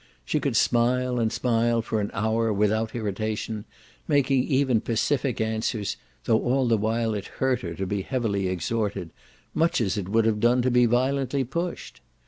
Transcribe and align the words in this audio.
She 0.25 0.39
could 0.39 0.55
smile 0.55 1.19
and 1.19 1.31
smile 1.31 1.83
for 1.83 2.01
an 2.01 2.09
hour 2.11 2.51
without 2.51 2.95
irritation, 2.95 3.65
making 4.07 4.45
even 4.45 4.81
pacific 4.81 5.39
answers, 5.39 5.95
though 6.23 6.41
all 6.41 6.67
the 6.67 6.75
while 6.75 7.13
it 7.13 7.27
hurt 7.37 7.61
her 7.61 7.75
to 7.75 7.85
be 7.85 8.01
heavily 8.01 8.47
exhorted, 8.47 9.11
much 9.53 9.79
as 9.79 9.99
it 9.99 10.09
would 10.09 10.25
have 10.25 10.39
done 10.39 10.63
to 10.63 10.71
be 10.71 10.87
violently 10.87 11.43
pushed. 11.43 12.01